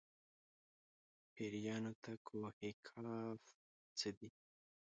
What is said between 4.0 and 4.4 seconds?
دي.